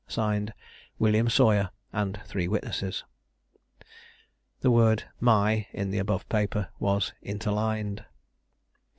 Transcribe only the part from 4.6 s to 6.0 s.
The word "my," in the